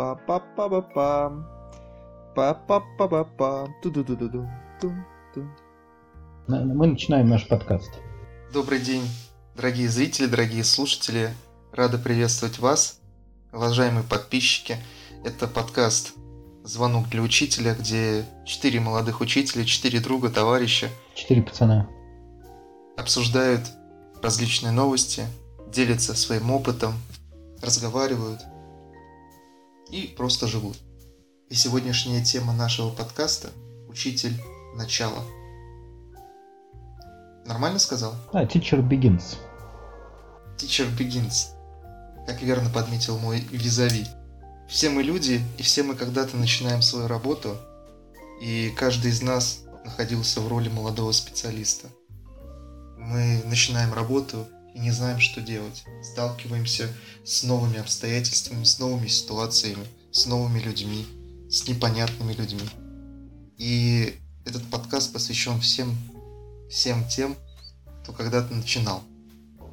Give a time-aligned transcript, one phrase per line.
[0.00, 1.32] па па па па пам
[2.34, 4.48] па па па па пам ту ду ду ду ду
[4.80, 4.94] тум
[5.34, 5.50] тум
[6.48, 7.98] Мы начинаем наш подкаст.
[8.50, 9.02] Добрый день,
[9.54, 11.34] дорогие зрители, дорогие слушатели.
[11.70, 12.98] Рады приветствовать вас,
[13.52, 14.78] уважаемые подписчики.
[15.22, 16.14] Это подкаст
[16.64, 21.90] «Звонок для учителя», где четыре молодых учителя, четыре друга, товарища Четыре пацана.
[22.96, 23.68] обсуждают
[24.22, 25.26] различные новости,
[25.68, 26.94] делятся своим опытом,
[27.60, 28.40] разговаривают
[29.90, 30.76] и просто живут.
[31.48, 33.50] И сегодняшняя тема нашего подкаста–
[33.88, 34.40] «Учитель.
[34.76, 35.24] Начало».
[37.44, 38.14] Нормально сказал?
[38.32, 39.36] А, Teacher Begins.
[40.56, 41.48] Teacher begins.
[42.26, 44.06] Как верно подметил мой визави.
[44.68, 47.56] Все мы люди, и все мы когда-то начинаем свою работу,
[48.40, 51.88] и каждый из нас находился в роли молодого специалиста.
[52.98, 54.46] Мы начинаем работу
[54.80, 55.84] и не знаем, что делать.
[56.02, 56.88] Сталкиваемся
[57.24, 61.06] с новыми обстоятельствами, с новыми ситуациями, с новыми людьми,
[61.50, 62.68] с непонятными людьми.
[63.58, 65.96] И этот подкаст посвящен всем,
[66.70, 67.36] всем тем,
[68.02, 69.02] кто когда-то начинал.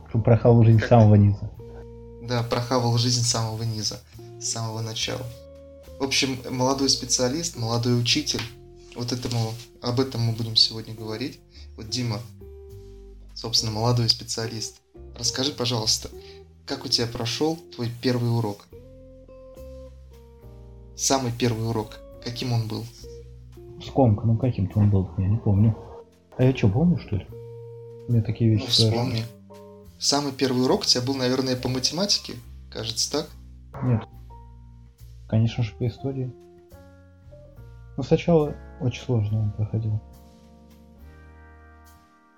[0.10, 1.52] Кто прохавал жизнь с Как- самого низа.
[2.24, 4.02] Да, прохавал жизнь с самого низа,
[4.42, 5.26] с самого начала.
[6.00, 8.42] В общем, молодой специалист, молодой учитель,
[8.96, 11.40] вот этому, об этом мы будем сегодня говорить.
[11.78, 12.20] Вот Дима,
[13.34, 14.82] собственно, молодой специалист.
[15.18, 16.10] Расскажи, пожалуйста,
[16.66, 18.68] как у тебя прошел твой первый урок?
[20.96, 22.86] Самый первый урок, каким он был?
[23.86, 25.76] Скомка, ну каким-то он был, я не помню.
[26.38, 27.28] А я что, помню, что ли?
[28.08, 28.92] Мне такие Ну, вещи сложно.
[28.98, 29.24] вспомни.
[30.00, 32.34] Самый первый урок у тебя был, наверное, по математике,
[32.72, 33.30] кажется, так?
[33.84, 34.02] Нет.
[35.28, 36.32] Конечно же, по истории.
[37.98, 40.00] Но сначала очень сложно он проходил.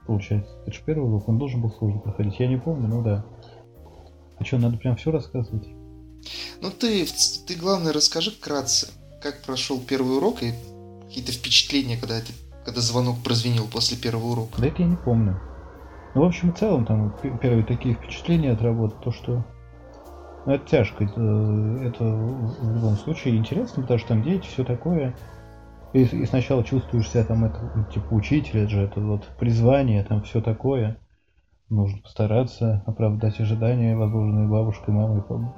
[0.09, 0.57] Получается.
[0.65, 2.39] Это же первый урок, он должен был сложно проходить.
[2.39, 3.23] Я не помню, ну да.
[4.39, 5.67] А что, надо прям все рассказывать?
[6.63, 7.05] Ну ты,
[7.45, 8.87] ты главное расскажи вкратце,
[9.21, 10.55] как прошел первый урок и
[11.03, 12.31] какие-то впечатления, когда это,
[12.65, 14.59] когда звонок прозвенел после первого урока.
[14.59, 15.39] Да это я не помню.
[16.15, 19.45] Ну, в общем, в целом, там, первые такие впечатления от работы, то, что...
[20.47, 21.03] Ну, это тяжко.
[21.03, 21.21] Это,
[21.83, 25.15] это в в любом случае интересно, потому что там дети, все такое.
[25.93, 30.03] И, и сначала чувствуешь себя там, это, ну, типа, учителя, это же это вот призвание,
[30.03, 30.97] там все такое.
[31.69, 35.55] Нужно постараться оправдать ожидания, возложенные бабушкой, мамой, пап-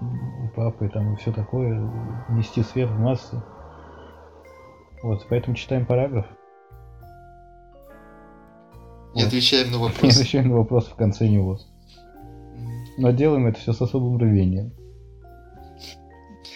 [0.56, 1.80] папой, там, и все такое.
[2.30, 3.41] Нести свет в массы.
[5.03, 6.25] Вот, поэтому читаем параграф.
[9.14, 9.28] И Вот.
[9.28, 10.16] отвечаем на И вопрос.
[10.18, 11.58] отвечаем на вопрос в конце него.
[12.97, 14.72] Но делаем это все с особым рвением.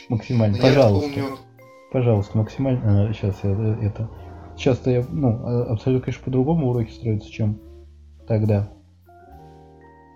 [0.10, 0.58] Максимально.
[0.58, 1.10] Ну, Я Пожалуйста.
[1.10, 1.38] помню,
[1.96, 3.14] Пожалуйста, максимально.
[3.14, 4.10] сейчас я э, это.
[4.58, 7.58] Сейчас-то я, ну, э, абсолютно, конечно, по-другому уроки строятся, чем
[8.28, 8.68] тогда.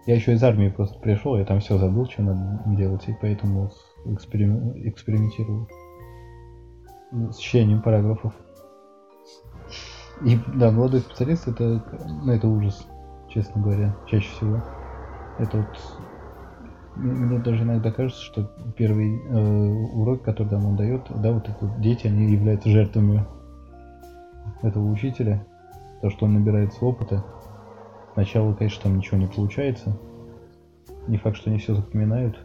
[0.06, 3.72] Я еще из армии просто пришел, я там все забыл, что надо делать, и поэтому
[4.04, 5.70] эксперим- экспериментирую
[7.32, 8.34] с чтением параграфов.
[10.20, 12.86] И да, молодой специалист это, ну, это ужас,
[13.30, 14.62] честно говоря, чаще всего.
[15.38, 15.78] Это вот
[17.00, 21.74] мне даже иногда кажется, что первый э, урок, который там он дает, да, вот это
[21.80, 23.26] дети, они являются жертвами
[24.62, 25.46] этого учителя.
[26.02, 27.24] То, что он набирается опыта.
[28.14, 29.98] Сначала, конечно, там ничего не получается.
[31.08, 32.38] Не факт, что они все запоминают.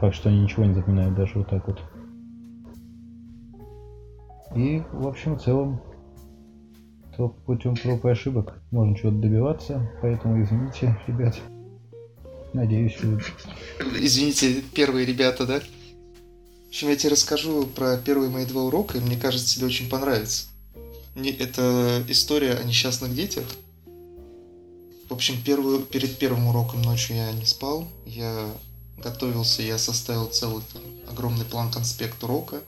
[0.00, 1.82] Факт, что они ничего не запоминают даже вот так вот.
[4.54, 5.80] И, в общем, в целом,
[7.16, 9.90] только путем проб и ошибок можно чего-то добиваться.
[10.00, 11.40] Поэтому извините, ребят.
[12.52, 12.96] Надеюсь,
[13.98, 15.60] извините, первые ребята, да?
[15.60, 19.88] В общем, я тебе расскажу про первые мои два урока, и мне кажется, тебе очень
[19.88, 20.46] понравится.
[21.14, 23.44] Это история о несчастных детях.
[25.08, 27.86] В общем, первую, перед первым уроком ночью я не спал.
[28.06, 28.50] Я
[28.96, 32.60] готовился, я составил целый там, огромный план конспект урока,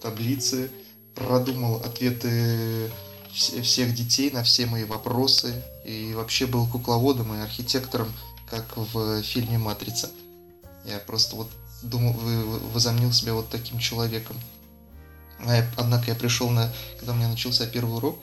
[0.00, 0.70] таблицы,
[1.14, 2.90] продумал ответы
[3.32, 5.62] вс- всех детей на все мои вопросы.
[5.84, 8.12] И вообще был кукловодом и архитектором,
[8.48, 10.10] как в фильме «Матрица».
[10.84, 11.50] Я просто вот
[11.82, 12.12] думал,
[12.72, 14.36] возомнил себя вот таким человеком.
[15.40, 18.18] А Однако я пришел на, когда у меня начался первый урок,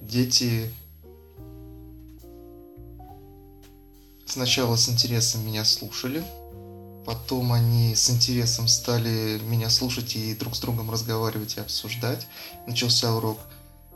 [0.00, 0.72] дети
[4.24, 6.24] сначала с интересом меня слушали,
[7.04, 12.26] потом они с интересом стали меня слушать и друг с другом разговаривать и обсуждать.
[12.66, 13.38] Начался урок,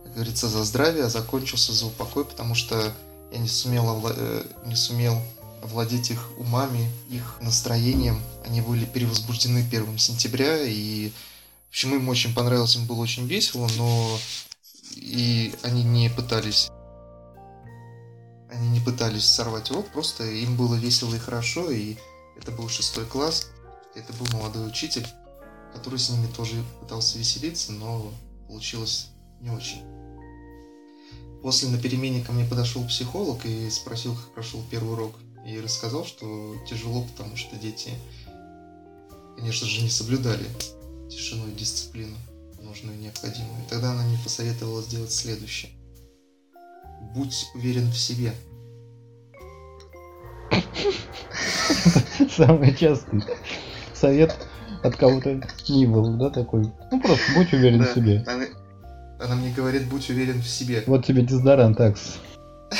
[0.05, 2.93] как говорится, за здравие, а закончился за упокой, потому что
[3.33, 5.21] я не сумел, овла- э, не сумел
[5.63, 8.21] овладеть их умами, их настроением.
[8.47, 11.11] Они были перевозбуждены 1 сентября, и
[11.69, 14.19] в общем, им очень понравилось, им было очень весело, но
[14.97, 16.71] и они не пытались
[18.51, 21.97] они не пытались сорвать урок, просто им было весело и хорошо, и
[22.37, 23.47] это был шестой класс.
[23.95, 25.07] Это был молодой учитель,
[25.73, 28.13] который с ними тоже пытался веселиться, но
[28.49, 29.09] получилось
[29.41, 30.00] не очень.
[31.43, 35.15] После на перемене ко мне подошел психолог и спросил, как прошел первый урок.
[35.47, 37.91] И рассказал, что тяжело, потому что дети,
[39.37, 40.45] конечно же, не соблюдали
[41.09, 42.15] тишину и дисциплину,
[42.61, 43.65] нужную и необходимую.
[43.65, 45.73] И тогда она мне посоветовала сделать следующее.
[47.15, 48.35] Будь уверен в себе.
[52.37, 53.23] Самый частый
[53.95, 54.37] совет
[54.83, 56.71] от кого-то не был, да, такой?
[56.91, 58.25] Ну просто будь уверен в себе.
[59.21, 60.83] Она, мне говорит, будь уверен в себе.
[60.87, 62.17] Вот тебе дезодорант, такс.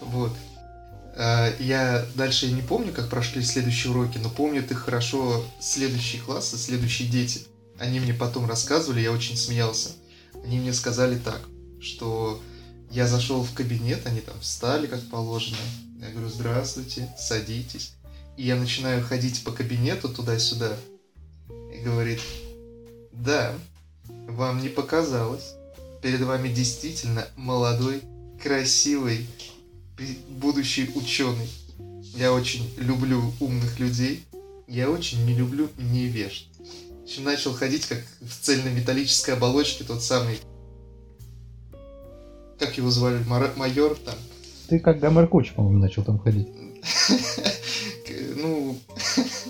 [0.00, 0.32] Вот.
[1.16, 6.58] А, я дальше не помню, как прошли следующие уроки, но помню их хорошо следующие классы,
[6.58, 7.42] следующие дети.
[7.78, 9.90] Они мне потом рассказывали, я очень смеялся.
[10.44, 11.40] Они мне сказали так,
[11.80, 12.42] что
[12.90, 15.56] я зашел в кабинет, они там встали, как положено.
[15.98, 17.94] Я говорю, здравствуйте, садитесь.
[18.36, 20.76] И я начинаю ходить по кабинету туда-сюда.
[21.74, 22.20] И говорит,
[23.12, 23.54] да,
[24.28, 25.54] вам не показалось.
[26.02, 28.02] Перед вами действительно молодой,
[28.42, 29.26] красивый,
[30.28, 31.48] будущий ученый.
[32.16, 34.24] Я очень люблю умных людей.
[34.66, 36.46] Я очень не люблю невежд.
[37.02, 40.38] Общем, начал ходить как в цельнометаллической оболочке тот самый...
[42.58, 43.22] Как его звали?
[43.56, 44.14] Майор там?
[44.68, 46.48] Ты как Гомер Куч, по-моему, начал там ходить.
[48.34, 48.76] Ну,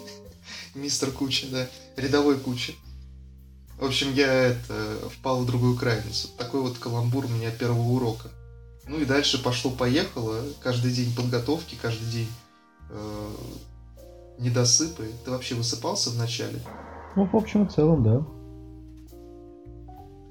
[0.75, 1.67] мистер Куча, да.
[1.97, 2.73] Рядовой Куча.
[3.83, 4.75] В общем, я это
[5.11, 6.37] впал в другую крайность.
[6.37, 8.29] такой вот каламбур у меня первого урока.
[8.87, 10.37] Ну и дальше пошло-поехало.
[10.63, 12.29] Каждый день подготовки, каждый день
[12.91, 13.29] э,
[14.39, 15.09] недосыпы.
[15.25, 16.61] Ты вообще высыпался в начале?
[17.17, 18.25] Ну, в общем и целом, да.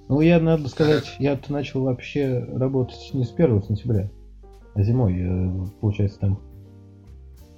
[0.08, 4.10] Ну, я, надо сказать, я-то начал вообще работать не с 1 сентября,
[4.76, 5.20] а зимой.
[5.20, 6.40] Э, получается, там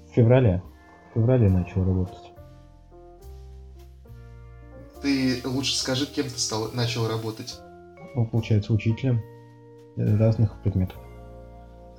[0.10, 0.64] в феврале.
[1.12, 2.33] В феврале начал работать.
[5.04, 7.60] Ты лучше скажи, кем ты стал, начал работать?
[8.16, 9.22] Ну, получается, учителем
[9.98, 10.98] разных предметов.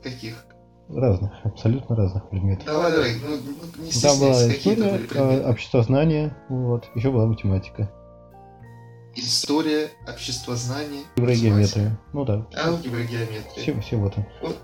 [0.03, 0.47] Каких?
[0.89, 2.65] Разных, абсолютно разных предметов.
[2.65, 7.91] Давай, давай, ну, ну не Там была история, а, обществознание, вот, еще была математика.
[9.15, 11.99] История, обществознание, Алгебра и геометрия.
[12.15, 12.47] Ну да.
[12.57, 13.63] Алгебра и геометрия.
[13.63, 14.27] Все, всего там.
[14.43, 14.57] Вот.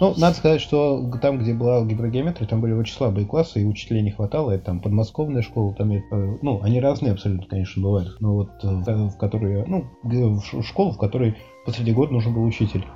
[0.00, 3.66] Ну, надо сказать, что там, где была алгебра геометрия, там были очень слабые классы, и
[3.66, 4.50] учителей не хватало.
[4.50, 6.00] Это там подмосковная школа, там, э,
[6.40, 8.16] ну, они разные абсолютно, конечно, бывают.
[8.18, 11.36] Но вот э, в которой, ну, в школу, в которой
[11.66, 12.86] посреди года нужен был учитель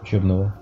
[0.00, 0.58] учебного.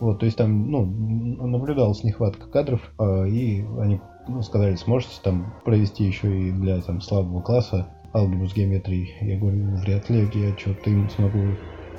[0.00, 5.54] Вот, то есть там, ну, наблюдалась нехватка кадров, а, и они ну, сказали, сможете там
[5.64, 9.14] провести еще и для там слабого класса алгебру с геометрией.
[9.20, 11.40] Я говорю, вряд ли я что-то им смогу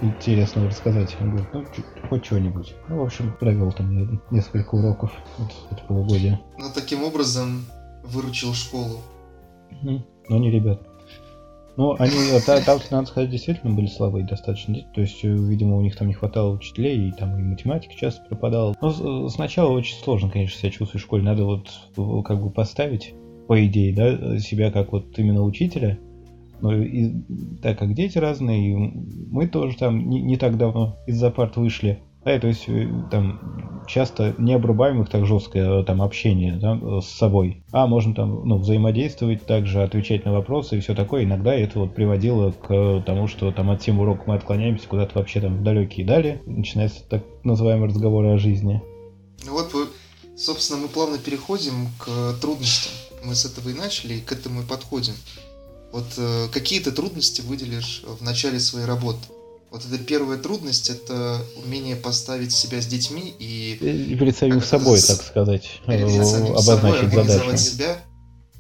[0.02, 1.16] интересного рассказать.
[1.20, 1.66] Он говорит, ну,
[2.10, 2.74] хоть что-нибудь.
[2.90, 6.40] Ну, в общем, провел там несколько уроков вот, это полугодие.
[6.58, 7.66] Ну, таким образом
[8.04, 9.00] выручил школу.
[9.82, 10.82] Но не ребят.
[11.76, 14.76] Ну, они, там, надо сказать, действительно были слабые достаточно.
[14.94, 18.24] То есть, э, видимо, у них там не хватало учителей, и там и математика часто
[18.30, 18.76] пропадала.
[18.80, 21.24] Но сначала очень сложно, конечно, себя чувствовать в школе.
[21.24, 21.72] Надо вот
[22.26, 23.16] как бы поставить,
[23.48, 25.98] по идее, да, себя как вот именно учителя.
[26.64, 27.12] Но и,
[27.62, 28.76] так как дети разные, и
[29.30, 32.00] мы тоже там не, не так давно из-за вышли.
[32.24, 37.02] Да, то есть э, там часто не обрубаем их так жестко, э, там общение да,
[37.02, 41.26] с собой, а можем там ну, взаимодействовать, также отвечать на вопросы и все такое.
[41.26, 45.42] Иногда это вот приводило к тому, что там от темы урока мы отклоняемся куда-то вообще
[45.42, 48.82] там в далекие дали, начинается так называемый разговор о жизни.
[49.46, 49.70] Ну вот,
[50.38, 52.94] собственно, мы плавно переходим к трудностям.
[53.26, 55.16] Мы с этого и начали, и к этому и подходим.
[55.94, 59.20] Вот э, какие ты трудности выделишь в начале своей работы?
[59.70, 63.78] Вот это первая трудность, это умение поставить себя с детьми и...
[63.80, 65.06] И перед самим собой, с...
[65.06, 67.58] так сказать, перед самим обозначить собой, задачу.
[67.58, 67.98] себя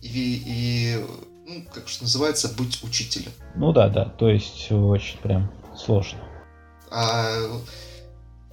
[0.03, 1.05] и, и,
[1.47, 3.31] ну, как что называется, быть учителем.
[3.55, 6.19] Ну да, да, то есть очень прям сложно.
[6.91, 7.31] А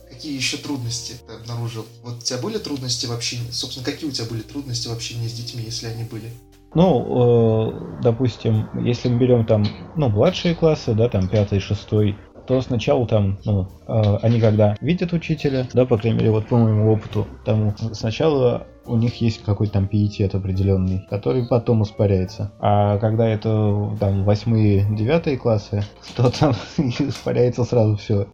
[0.08, 1.84] какие еще трудности ты обнаружил?
[2.02, 3.50] Вот у тебя были трудности в общении?
[3.50, 6.32] Собственно, какие у тебя были трудности в общении с детьми, если они были?
[6.74, 9.64] Ну, э, допустим, если мы берем там,
[9.96, 15.12] ну, младшие классы, да, там пятый, шестой, то сначала там, ну, э, они когда видят
[15.12, 19.74] учителя, да, по крайней мере, вот по моему опыту, тому сначала у них есть какой-то
[19.74, 22.52] там пиетет определенный, который потом испаряется.
[22.60, 25.82] А когда это там восьмые, девятые классы,
[26.16, 28.28] то там испаряется сразу все.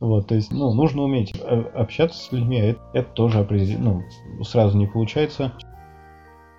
[0.00, 4.04] Вот, то есть, ну, нужно уметь э, общаться с людьми, а это, это тоже определенно,
[4.36, 5.52] ну, сразу не получается.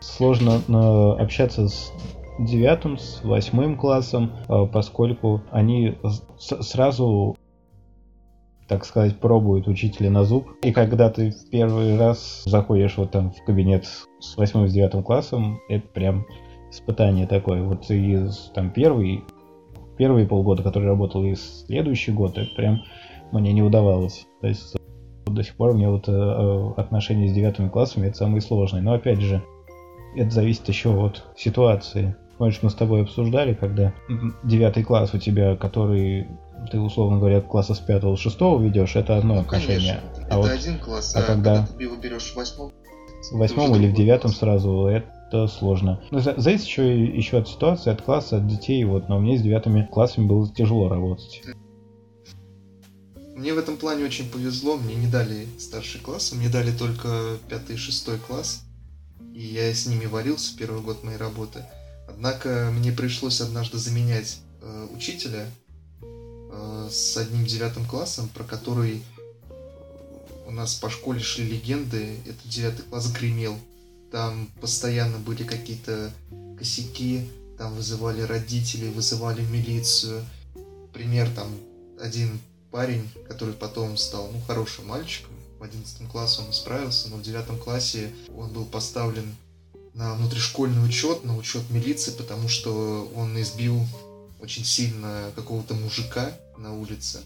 [0.02, 1.92] Сложно но, общаться с
[2.40, 5.98] девятым, с восьмым классом, а, поскольку они
[6.38, 7.36] сразу
[8.70, 10.48] так сказать, пробует учителя на зуб.
[10.62, 13.86] И когда ты в первый раз заходишь вот там в кабинет
[14.20, 16.28] с восьмым с девятым классом, это прям
[16.72, 17.64] испытание такое.
[17.64, 19.24] Вот и там первый,
[19.98, 22.84] первые полгода, который работал, и следующий год, это прям
[23.32, 24.28] мне не удавалось.
[24.40, 24.78] То есть
[25.26, 28.84] до сих пор мне вот э, э, отношения с девятыми классами это самые сложные.
[28.84, 29.44] Но опять же,
[30.16, 32.16] это зависит еще от ситуации.
[32.38, 33.94] Помнишь, мы с тобой обсуждали, когда
[34.44, 36.28] девятый класс у тебя, который
[36.72, 40.02] ты, условно говоря, класса с пятого, с шестого ведешь, это одно ну, отношение.
[40.02, 40.24] Конечно.
[40.24, 42.72] А это вот, один класс, а, а когда, когда ты его берешь в восьмом,
[43.32, 44.40] в восьмом или в девятом класс.
[44.40, 46.02] сразу, это сложно.
[46.12, 48.84] Но ну, зависит еще, еще от ситуации, от класса, от детей.
[48.84, 51.42] Вот, но мне с девятыми классами было тяжело работать.
[53.36, 57.76] Мне в этом плане очень повезло, мне не дали старший класс, мне дали только пятый
[57.76, 58.66] и шестой класс,
[59.34, 61.64] и я с ними варился первый год моей работы.
[62.08, 65.50] Однако мне пришлось однажды заменять э, учителя
[66.02, 69.04] э, с одним девятым классом, про который
[70.50, 73.58] у нас по школе шли легенды, этот девятый класс гремел.
[74.12, 76.12] Там постоянно были какие-то
[76.58, 80.26] косяки, там вызывали родителей, вызывали милицию.
[80.92, 81.48] Пример там
[82.02, 82.40] один
[82.72, 85.34] парень, который потом стал ну, хорошим мальчиком.
[85.60, 89.36] В 11 классе он справился, но в 9 классе он был поставлен
[89.94, 93.86] на внутришкольный учет, на учет милиции, потому что он избил
[94.40, 97.20] очень сильно какого-то мужика на улице.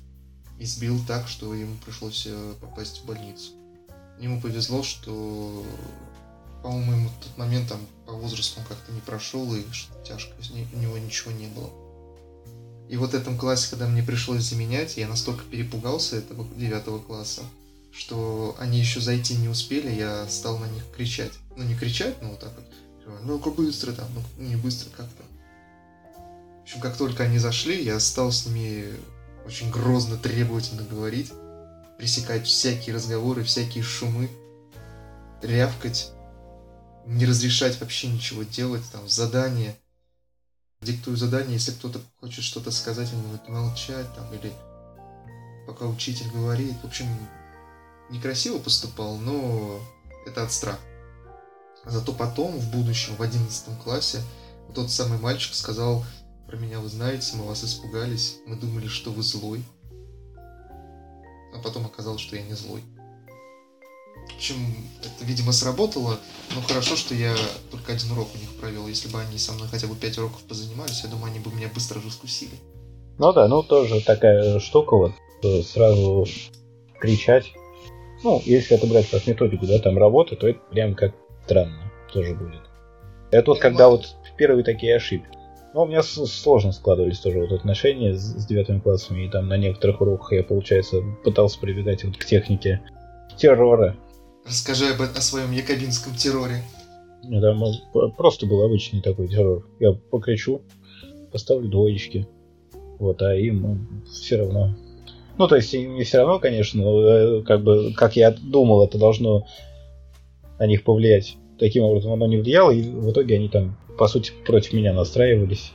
[0.58, 3.52] Избил так, что ему пришлось э, попасть в больницу.
[4.20, 5.64] Ему повезло, что,
[6.64, 10.34] по-моему, ему в тот момент там по возрасту он как-то не прошел, и что тяжко,
[10.74, 11.70] у него ничего не было.
[12.90, 17.44] И вот в этом классе, когда мне пришлось заменять, я настолько перепугался этого девятого класса,
[17.94, 21.34] что они еще зайти не успели, я стал на них кричать.
[21.56, 22.66] Ну, не кричать, но вот так вот.
[23.24, 25.24] Ну, как быстро там, ну, не быстро как-то.
[26.60, 28.96] В общем, как только они зашли, я стал с ними
[29.46, 31.32] очень грозно, требовательно говорить,
[31.98, 34.30] пресекать всякие разговоры, всякие шумы,
[35.42, 36.12] рявкать,
[37.06, 39.76] не разрешать вообще ничего делать, там, задания–
[40.84, 44.52] диктую задание, если кто-то хочет что-то сказать, он будет молчать там, или
[45.66, 46.76] пока учитель говорит.
[46.82, 47.08] В общем,
[48.10, 49.80] некрасиво поступал, но
[50.26, 50.80] это от страха.
[51.86, 54.22] Зато потом, в будущем, в одиннадцатом классе,
[54.68, 56.06] вот тот самый мальчик сказал
[56.48, 59.64] про меня, вы знаете, мы вас испугались, мы думали, что вы злой.
[61.54, 62.82] А потом оказалось, что я не злой.
[64.32, 64.56] В общем,
[65.02, 66.18] это, видимо, сработало.
[66.56, 67.36] Но хорошо, что я
[67.72, 68.88] только один урок у них провел.
[68.88, 71.70] Если бы они со мной хотя бы пять уроков позанимались, я думаю, они бы меня
[71.74, 72.58] быстро раскусили.
[73.20, 75.14] Ну да, ну тоже такая штука вот,
[75.66, 76.26] сразу
[77.00, 77.54] кричать.
[78.24, 81.14] Ну, если это брать как методику, да, там работы, то это прям как
[81.46, 82.62] странно тоже будет.
[83.32, 85.28] Это вот когда вот первые такие ошибки.
[85.74, 89.58] Ну, у меня сложно складывались тоже вот отношения с, с девятыми классами, и там на
[89.58, 92.82] некоторых уроках я, получается, пытался прибегать вот к технике
[93.38, 93.96] террора.
[94.46, 96.62] Расскажи об, о своем якобинском терроре.
[97.30, 97.58] Это
[98.18, 99.68] просто был обычный такой террор.
[99.80, 100.62] Я покричу,
[101.32, 102.28] поставлю двоечки.
[103.00, 104.76] Вот, а им все равно.
[105.38, 108.98] Ну, то есть, не все равно, конечно, но э, как бы, как я думал, это
[108.98, 109.48] должно
[110.60, 111.38] на них повлиять.
[111.60, 115.72] Таким образом, оно не влияло, и в итоге они там, по сути, против меня настраивались.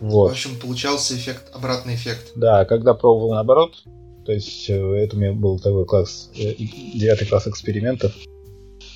[0.00, 0.28] Вот.
[0.28, 2.32] В общем, получался эффект, обратный эффект.
[2.36, 3.82] Да, когда пробовал наоборот,
[4.24, 6.54] то есть э, это у меня был такой класс, э,
[6.94, 8.14] девятый класс экспериментов.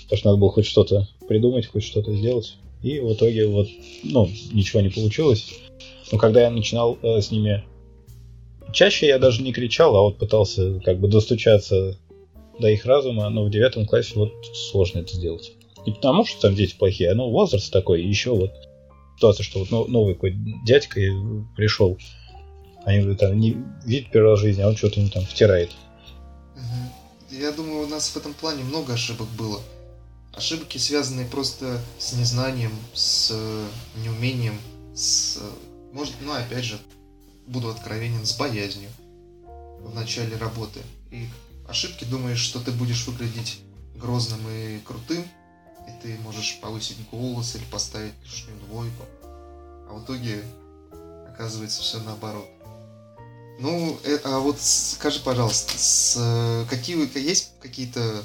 [0.05, 2.57] Потому что надо было хоть что-то придумать, хоть что-то сделать.
[2.83, 3.67] И в итоге вот,
[4.05, 5.55] ну, ничего не получилось.
[6.11, 7.65] Но когда я начинал э, с ними...
[8.73, 11.99] Чаще я даже не кричал, а вот пытался как бы достучаться
[12.59, 14.33] до их разума, но в девятом классе вот
[14.71, 15.53] сложно это сделать.
[15.87, 18.53] Не потому, что там дети плохие, а ну возраст такой, и еще вот
[19.17, 21.01] ситуация, что вот новый какой дядька
[21.57, 21.99] пришел,
[22.85, 25.71] они там не видят первый раз в жизни, а он что-то им там втирает.
[27.31, 29.61] Я думаю, у нас в этом плане много ошибок было.
[30.35, 33.65] Ошибки, связанные просто с незнанием, с э,
[34.05, 34.55] неумением,
[34.95, 35.39] с...
[35.93, 36.79] Может, ну, опять же,
[37.47, 38.91] буду откровенен, с боязнью
[39.81, 40.81] в начале работы.
[41.11, 41.29] И
[41.69, 43.61] ошибки думаешь, что ты будешь выглядеть
[43.97, 45.23] грозным и крутым,
[45.89, 49.05] и ты можешь повысить голос или поставить лишнюю двойку.
[49.23, 50.43] А в итоге
[51.29, 52.49] оказывается все наоборот.
[53.59, 58.25] Ну, э, а вот скажи, пожалуйста, с, э, какие есть какие-то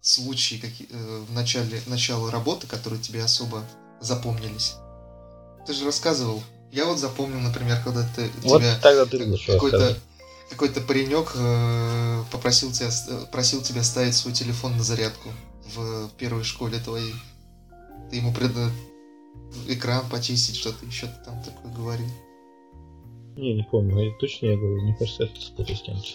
[0.00, 3.64] случаи какие, э, в начале начала работы, которые тебе особо
[4.00, 4.74] запомнились?
[5.66, 6.42] Ты же рассказывал.
[6.72, 9.96] Я вот запомнил, например, когда ты вот тебя тогда ты какой-то
[10.48, 12.88] какой-то паренек э, попросил тебя
[13.30, 15.28] просил тебя ставить свой телефон на зарядку
[15.74, 17.14] в первой школе твоей.
[18.10, 18.52] Ты ему пред
[19.68, 22.08] экран почистить, что-то еще ты там такое говорил.
[23.36, 26.08] Не, не помню, я точно я говорю, мне кажется, это спутал с кем-то.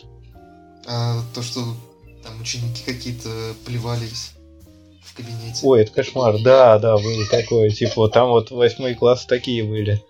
[0.88, 1.62] А то, что
[2.24, 3.30] там ученики какие-то
[3.66, 4.34] плевались
[5.04, 5.60] в кабинете.
[5.64, 6.42] Ой, это кошмар.
[6.42, 7.70] Да, да, было такое.
[7.70, 10.04] Типа, там вот восьмой класс такие были.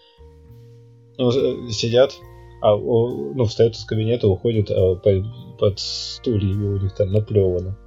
[1.18, 1.32] Ну,
[1.72, 2.14] сидят,
[2.62, 5.26] а, ну, встают из кабинета, уходят а, под,
[5.60, 7.78] под стульями у них там наплевано.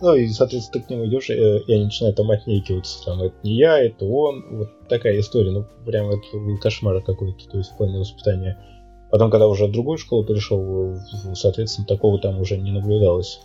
[0.00, 3.02] Ну и, соответственно, ты к нему идешь, и, э, и они начинают там отнекиваться.
[3.04, 4.44] Там, это не я, это он.
[4.50, 5.50] Вот такая история.
[5.52, 8.58] Ну, прям это был кошмар какой-то, то есть в плане воспитания.
[9.10, 10.96] Потом, когда уже в другую школу перешел,
[11.34, 13.40] соответственно, такого там уже не наблюдалось.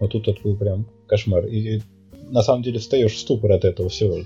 [0.00, 1.46] Но тут это был прям кошмар.
[1.46, 1.80] И
[2.28, 4.18] на самом деле встаешь в ступор от этого всего.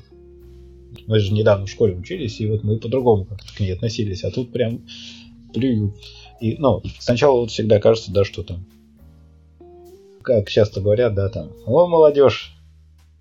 [1.06, 4.30] Мы же недавно в школе учились, и вот мы по-другому как-то к ней относились, а
[4.30, 4.82] тут прям
[5.52, 5.94] плюют.
[6.40, 8.66] И, ну, сначала вот всегда кажется, да, что там
[10.24, 12.54] как часто говорят, да, там, о, молодежь,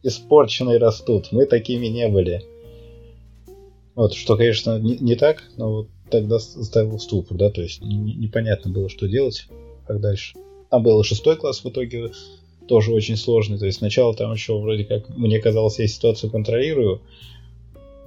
[0.01, 2.41] испорченные растут, мы такими не были.
[3.93, 8.71] Вот, что, конечно, не, не так, но вот тогда ставил ступор, да, то есть непонятно
[8.71, 9.47] было, что делать,
[9.85, 10.35] как дальше.
[10.71, 12.11] Там был шестой класс в итоге,
[12.67, 17.01] тоже очень сложный, то есть сначала там еще вроде как, мне казалось, я ситуацию контролирую,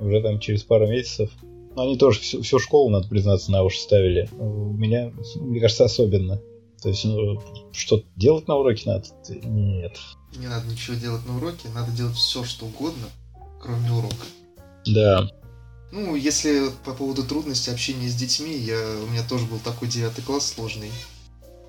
[0.01, 1.31] уже там через пару месяцев,
[1.75, 4.29] но они тоже всю, всю школу, надо признаться, на уши ставили.
[4.39, 6.41] У меня, мне кажется, особенно.
[6.83, 7.41] То есть, ну,
[7.73, 9.07] что делать на уроке надо?
[9.29, 9.99] Нет.
[10.37, 13.07] Не надо ничего делать на уроке, надо делать все, что угодно,
[13.61, 14.27] кроме урока.
[14.87, 15.31] Да.
[15.93, 20.25] Ну, если по поводу трудностей общения с детьми, я, у меня тоже был такой девятый
[20.25, 20.91] класс сложный.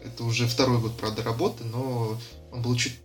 [0.04, 2.18] Это уже второй год, правда, работы, но
[2.52, 2.96] он был чуть,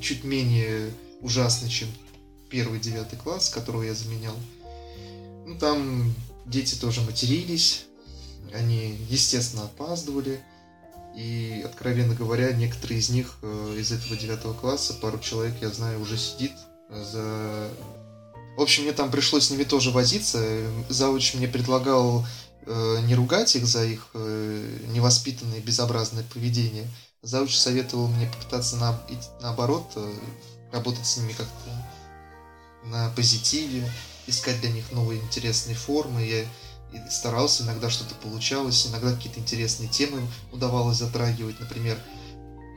[0.00, 0.90] чуть менее
[1.22, 1.88] ужасный, чем
[2.50, 4.36] первый девятый класс, которого я заменял.
[5.46, 7.86] Ну, там дети тоже матерились,
[8.52, 10.40] они, естественно, опаздывали.
[11.16, 16.00] И, откровенно говоря, некоторые из них э, из этого девятого класса, пару человек, я знаю,
[16.00, 16.52] уже сидит
[16.90, 17.70] за...
[18.56, 20.42] В общем, мне там пришлось с ними тоже возиться.
[20.90, 22.26] Зауч мне предлагал
[22.66, 26.86] э, не ругать их за их э, невоспитанное безобразное поведение.
[27.22, 29.00] Зауч советовал мне попытаться на,
[29.40, 30.14] наоборот э,
[30.72, 31.70] работать с ними как-то
[32.90, 33.90] на позитиве,
[34.26, 36.24] искать для них новые интересные формы.
[36.24, 36.42] Я
[36.92, 40.20] и старался, иногда что-то получалось, иногда какие-то интересные темы
[40.52, 41.58] удавалось затрагивать.
[41.60, 41.98] Например,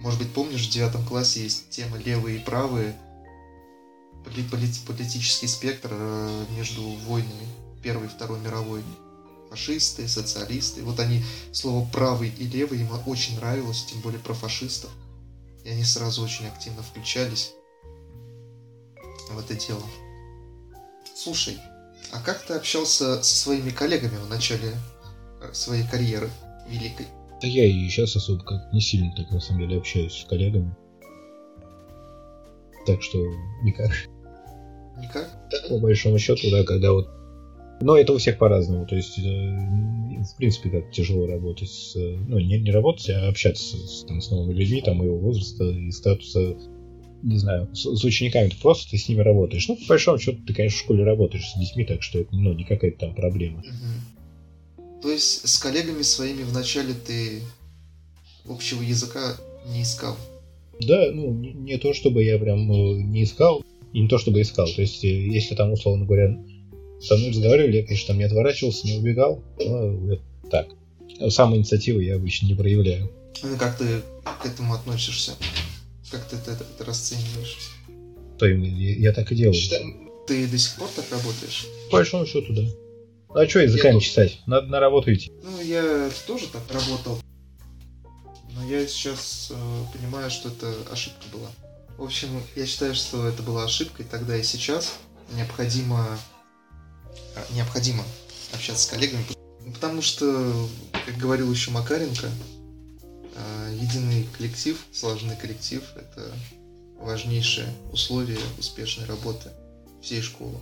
[0.02, 2.96] может быть, помнишь, в девятом классе есть тема левые и правые,
[4.88, 7.48] политический спектр э, между войнами
[7.82, 8.84] Первой и Второй мировой.
[9.50, 10.84] Фашисты, социалисты.
[10.84, 14.92] Вот они, слово правый и левый им очень нравилось, тем более про фашистов.
[15.64, 17.54] И они сразу очень активно включались
[19.30, 19.82] в это дело.
[21.16, 21.58] Слушай,
[22.12, 24.74] а как ты общался со своими коллегами в начале
[25.42, 26.30] э, своей карьеры
[26.68, 27.08] великой?
[27.42, 30.76] Да я и сейчас особо как не сильно так на самом деле общаюсь с коллегами.
[32.86, 33.20] Так что
[33.64, 33.92] никак.
[34.98, 35.30] Никак?
[35.70, 37.10] По большому счету, да, когда вот
[37.82, 38.86] но это у всех по-разному.
[38.86, 41.96] То есть, э, в принципе, как тяжело работать с...
[41.96, 45.90] Ну, не, не работать, а общаться с, там, с новыми людьми, там, его возраста и
[45.92, 46.58] статуса
[47.24, 49.68] не знаю, с, с учениками, ты просто ты с ними работаешь.
[49.68, 52.54] Ну, по большому счету, ты, конечно, в школе работаешь с детьми, так что это ну,
[52.54, 53.60] не какая-то там проблема.
[53.60, 55.02] Угу.
[55.02, 57.42] То есть с коллегами своими вначале ты
[58.48, 59.36] общего языка
[59.68, 60.18] не искал?
[60.82, 64.42] Да, ну, не, не то чтобы я прям ну, не искал, и не то чтобы
[64.42, 64.68] искал.
[64.68, 66.38] То есть, э, если там, условно говоря,
[67.02, 69.44] со мной разговаривали, я, конечно, там не отворачивался, не убегал.
[69.60, 70.68] Ну, это так.
[71.30, 73.12] Сам инициативы я обычно не проявляю.
[73.44, 75.34] Ну, как ты к этому относишься?
[76.12, 77.72] Как ты это, это расцениваешь?
[78.38, 79.56] То я, я так и делаю.
[80.28, 81.66] Ты до сих пор так работаешь?
[81.90, 82.64] По большому счету, да.
[83.30, 84.40] А что языками я чесать?
[84.48, 85.32] Надо на работу идти.
[85.44, 87.20] Ну, я тоже так работал.
[88.56, 91.50] Но я сейчас э, понимаю, что это ошибка была.
[91.98, 94.98] В общем, я считаю, что это была ошибкой тогда и сейчас.
[95.36, 96.18] Необходимо,
[97.36, 98.04] э, необходимо
[98.54, 99.24] общаться с коллегами,
[99.74, 100.68] потому что,
[101.06, 102.30] как говорил еще Макаренко,
[103.74, 106.32] единый коллектив, слаженный коллектив– это
[107.00, 109.52] важнейшее условие успешной работы
[110.02, 110.58] всей школы.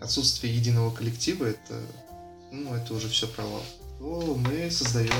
[0.00, 1.80] Отсутствие единого коллектива– это,
[2.52, 3.62] ну, это уже все провал.
[3.98, 5.12] То мы создаем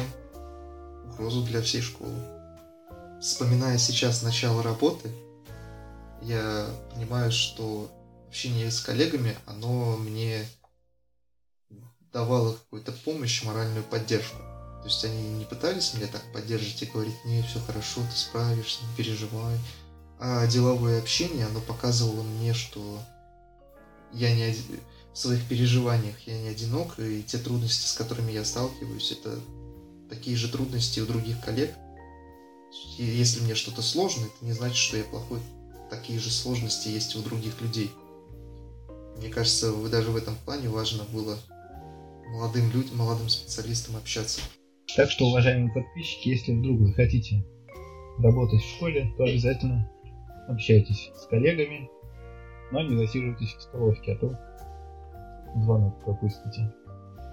[1.12, 2.14] угрозу для всей школы.
[3.20, 5.10] Вспоминая сейчас начало работы,
[6.22, 7.90] я понимаю, что
[8.28, 10.44] общение с коллегами, оно мне
[12.12, 14.36] давало какую-то помощь, моральную поддержку.
[14.88, 18.78] То есть они не пытались меня так поддерживать и говорить, не, все хорошо, ты справишься,
[18.86, 19.58] не переживай.
[20.18, 22.98] А деловое общение, оно показывало мне, что
[24.14, 24.80] я не один...
[25.12, 29.38] в своих переживаниях я не одинок, и те трудности, с которыми я сталкиваюсь, это
[30.08, 31.74] такие же трудности у других коллег.
[32.96, 35.40] И если мне что-то сложно, это не значит, что я плохой.
[35.90, 37.92] Такие же сложности есть у других людей.
[39.18, 41.38] Мне кажется, даже в этом плане важно было
[42.28, 44.40] молодым людям, молодым специалистам общаться
[44.96, 47.44] Так что, уважаемые подписчики, если вдруг вы хотите
[48.18, 49.88] работать в школе, то обязательно
[50.48, 51.88] общайтесь с коллегами,
[52.72, 54.38] но не засиживайтесь в столовке, а то
[55.56, 56.72] звонок пропустите.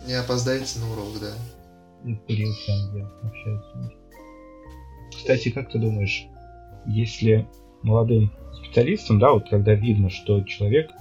[0.07, 1.33] Не опоздайте на урок, да.
[2.07, 3.91] И в курилке там, где общаются.
[5.11, 6.27] Кстати, как ты думаешь,
[6.85, 7.47] если
[7.81, 10.91] молодым специалистам, да, вот когда видно, что человек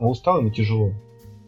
[0.00, 0.92] ну, устал, ему тяжело,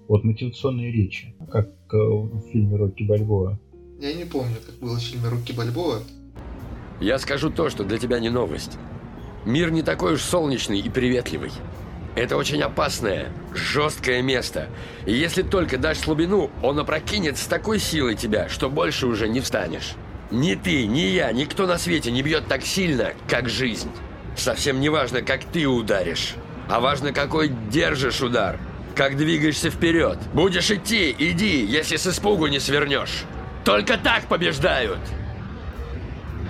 [0.09, 3.59] вот мотивационные речи, как э, в фильме Рокки Бальбоа.
[4.00, 6.02] Я не помню, как было в фильме Рокки Бальбоа.
[7.00, 8.78] Я скажу то, что для тебя не новость.
[9.44, 11.52] Мир не такой уж солнечный и приветливый.
[12.16, 14.70] Это очень опасное, жесткое место.
[15.04, 19.40] И если только дашь слабину, он опрокинет с такой силой тебя, что больше уже не
[19.40, 19.92] встанешь.
[20.30, 23.90] Ни ты, ни я, никто на свете не бьет так сильно, как жизнь.
[24.34, 26.36] Совсем не важно, как ты ударишь,
[26.70, 28.58] а важно, какой держишь удар.
[28.96, 30.18] Как двигаешься вперед.
[30.32, 33.26] Будешь идти, иди, если с испугу не свернешь.
[33.64, 35.01] Только так побеждают.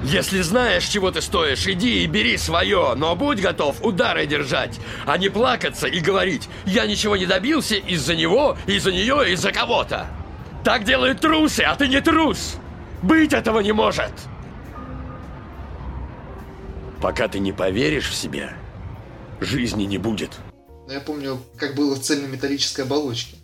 [0.03, 5.19] Если знаешь, чего ты стоишь, иди и бери свое, но будь готов удары держать, а
[5.19, 10.07] не плакаться и говорить «Я ничего не добился из-за него, из-за нее, из-за кого-то».
[10.65, 12.57] Так делают трусы, а ты не трус.
[13.03, 14.13] Быть этого не может.
[17.01, 18.55] Пока ты не поверишь в себя,
[19.41, 20.33] жизни не будет.
[20.87, 23.37] Но я помню, как было в цельнометаллической оболочке.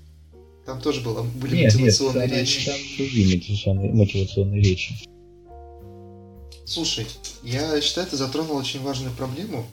[0.66, 2.66] Там тоже было, были нет, мотивационные нет, речи.
[2.66, 4.96] Там другие мотивационные, мотивационные речи.
[6.66, 7.06] Слушай,
[7.44, 9.64] я считаю, ты затронул очень важную проблему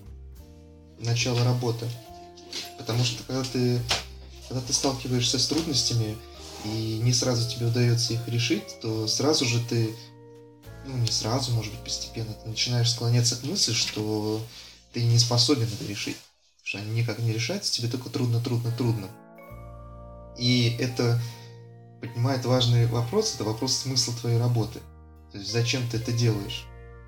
[1.00, 1.88] начала работы.
[2.78, 3.80] Потому что когда ты,
[4.48, 6.16] когда ты сталкиваешься с трудностями,
[6.66, 9.94] и не сразу тебе удается их решить, то сразу же ты,
[10.86, 14.42] ну не сразу, может быть постепенно, ты начинаешь склоняться к мысли, что
[14.94, 16.18] ты не способен это решить.
[16.62, 19.10] Потому что они никак не решаются, тебе только трудно, трудно, трудно.
[20.38, 21.20] И это
[22.02, 24.80] поднимает важный вопрос, это вопрос смысла твоей работы.
[25.32, 26.66] То есть зачем ты это делаешь?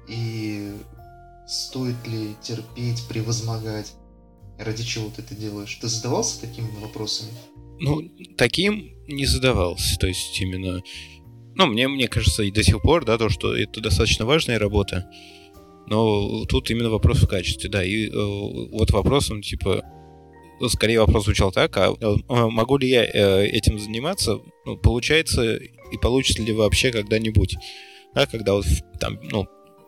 [0.07, 0.73] И
[1.47, 3.93] стоит ли терпеть, превозмогать?
[4.57, 5.77] Ради чего ты это делаешь?
[5.81, 7.31] Ты задавался такими вопросами?
[7.79, 9.97] Ну, таким не задавался.
[9.99, 10.81] То есть именно...
[11.55, 15.09] Ну, мне, мне кажется, и до сих пор, да, то, что это достаточно важная работа.
[15.87, 17.83] Но тут именно вопрос в качестве, да.
[17.83, 19.83] И э, вот вопросом, типа,
[20.67, 21.93] скорее вопрос звучал так, а,
[22.27, 24.39] а могу ли я э, этим заниматься?
[24.65, 27.55] Ну, получается и получится ли вообще когда-нибудь?
[28.13, 28.65] Да, когда вот
[28.99, 29.47] там, ну,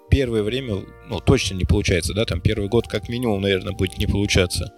[0.10, 4.08] первое время, ну, точно не получается, да, там первый год как минимум, наверное, будет не
[4.08, 4.74] получаться.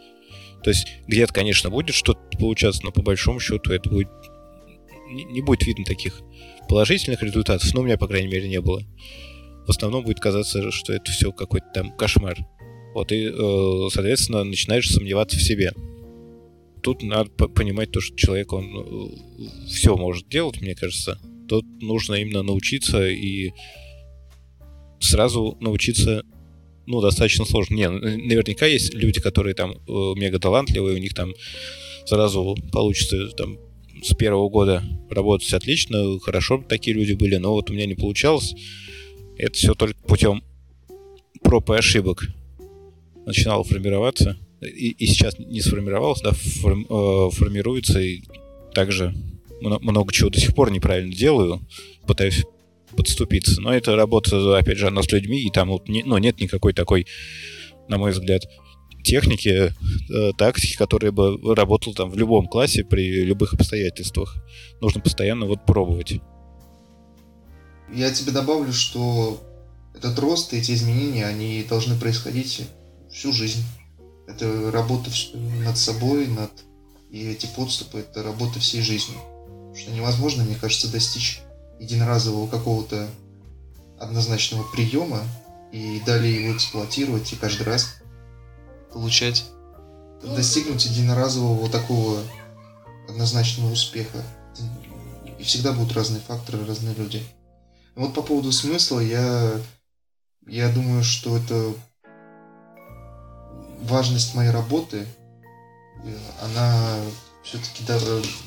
[0.63, 4.09] То есть где-то, конечно, будет что-то получаться, но по большому счету это будет
[5.09, 6.21] не, не будет видно таких
[6.67, 8.81] положительных результатов, но у меня, по крайней мере, не было.
[9.65, 12.37] В основном будет казаться, что это все какой-то там кошмар.
[12.93, 15.73] Вот, и, э, соответственно, начинаешь сомневаться в себе.
[16.81, 21.19] Тут надо понимать то, что человек, он э, все может делать, мне кажется.
[21.47, 23.51] Тут нужно именно научиться и
[24.99, 26.23] сразу научиться,
[26.85, 27.75] ну, достаточно сложно.
[27.75, 31.33] Не, наверняка есть люди, которые там э, мега талантливые, у них там
[32.05, 33.57] сразу получится там
[34.01, 38.55] с первого года работать отлично, хорошо такие люди были, но вот у меня не получалось.
[39.37, 40.43] Это все только путем
[41.41, 42.27] проб и ошибок
[43.29, 44.37] начинало формироваться.
[44.61, 48.23] И, и сейчас не сформировалось, да, форм, э, формируется, и
[48.73, 49.15] также
[49.61, 51.61] много чего до сих пор неправильно делаю,
[52.07, 52.43] пытаюсь
[52.95, 53.61] подступиться.
[53.61, 56.73] Но это работа, опять же, она с людьми, и там вот не, ну, нет никакой
[56.73, 57.05] такой,
[57.87, 58.43] на мой взгляд,
[59.03, 59.71] техники,
[60.11, 64.35] э, тактики, которая бы работала там в любом классе при любых обстоятельствах.
[64.81, 66.15] Нужно постоянно вот пробовать.
[67.93, 69.41] Я тебе добавлю, что
[69.95, 72.61] этот рост, эти изменения, они должны происходить
[73.11, 73.63] всю жизнь.
[74.27, 76.51] Это работа над собой, над
[77.09, 79.15] и эти подступы, это работа всей жизни.
[79.15, 81.41] Потому что невозможно, мне кажется, достичь
[81.79, 83.09] единоразового какого-то
[83.99, 85.21] однозначного приема
[85.71, 87.95] и далее его эксплуатировать и каждый раз
[88.93, 89.45] получать,
[90.23, 92.21] достигнуть единоразового вот такого
[93.07, 94.23] однозначного успеха.
[95.37, 97.23] И всегда будут разные факторы, разные люди.
[97.95, 99.53] вот по поводу смысла я,
[100.45, 101.73] я думаю, что это
[103.81, 105.05] важность моей работы,
[106.03, 106.99] э, она
[107.43, 107.83] все-таки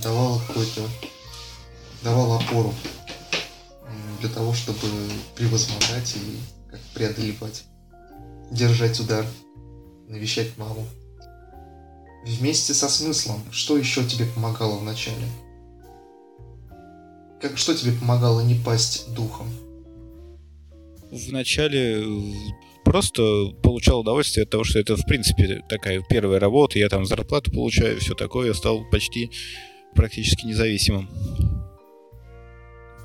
[0.03, 0.83] давала какой-то
[2.03, 2.75] давала опору
[4.21, 4.88] для того, чтобы
[5.35, 6.38] превозмогать и
[6.71, 7.64] как преодолевать,
[8.51, 9.27] держать удар
[10.09, 10.87] навещать маму.
[12.25, 15.27] Вместе со смыслом, что еще тебе помогало в начале?
[17.40, 19.49] Как, что тебе помогало не пасть духом?
[21.11, 22.35] Вначале э,
[22.93, 27.51] просто получал удовольствие от того, что это, в принципе, такая первая работа, я там зарплату
[27.51, 29.31] получаю, все такое, я стал почти
[29.95, 31.09] практически независимым.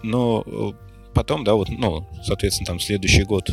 [0.04, 0.72] Но э,
[1.14, 3.50] потом, да, вот, ну, соответственно, там следующий год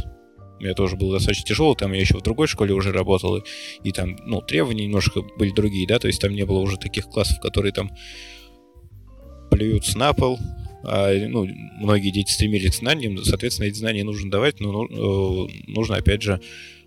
[0.58, 3.42] меня тоже был достаточно тяжелый, там я еще в другой школе уже работал, и,
[3.84, 7.04] и там, ну, требования немножко были другие, да, то есть там не было уже таких
[7.04, 7.92] классов, которые там
[9.52, 10.40] плюются на пол,
[10.86, 11.46] а, ну,
[11.78, 16.40] многие дети стремились к знаниям, соответственно, эти знания нужно давать, но ну, нужно, опять же,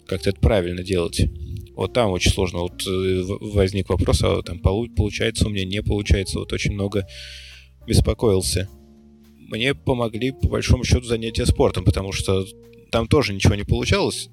[0.06, 1.22] как-то это правильно делать.
[1.76, 2.60] Вот там очень сложно.
[2.60, 6.40] Вот э, возник вопрос, а там получается у меня, не получается.
[6.40, 7.06] Вот очень много
[7.86, 8.68] беспокоился.
[9.38, 12.46] Мне помогли, по большому счету, занятия спортом, потому что
[12.92, 14.30] там тоже ничего не получалось.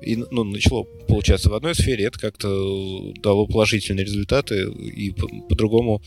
[0.00, 6.00] И, ну, начало получаться в одной сфере, это как-то дало положительные результаты и по-другому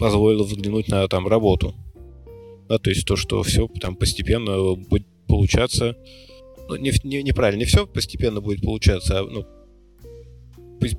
[0.00, 1.74] позволило взглянуть на там работу.
[2.68, 5.94] Да, то есть то, что все там постепенно будет получаться.
[6.68, 9.44] Ну, не, не, неправильно, не все постепенно будет получаться, а ну,